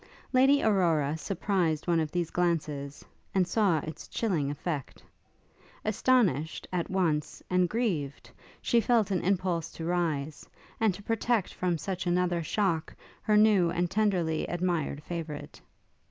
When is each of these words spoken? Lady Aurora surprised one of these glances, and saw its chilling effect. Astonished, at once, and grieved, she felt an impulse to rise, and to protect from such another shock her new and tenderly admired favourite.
Lady 0.33 0.63
Aurora 0.63 1.15
surprised 1.15 1.85
one 1.85 1.99
of 1.99 2.11
these 2.11 2.31
glances, 2.31 3.05
and 3.35 3.47
saw 3.47 3.77
its 3.81 4.07
chilling 4.07 4.49
effect. 4.49 5.03
Astonished, 5.85 6.67
at 6.73 6.89
once, 6.89 7.43
and 7.51 7.69
grieved, 7.69 8.31
she 8.63 8.81
felt 8.81 9.11
an 9.11 9.21
impulse 9.21 9.71
to 9.73 9.85
rise, 9.85 10.49
and 10.79 10.91
to 10.95 11.03
protect 11.03 11.53
from 11.53 11.77
such 11.77 12.07
another 12.07 12.41
shock 12.41 12.95
her 13.21 13.37
new 13.37 13.69
and 13.69 13.91
tenderly 13.91 14.47
admired 14.47 15.03
favourite. 15.03 15.61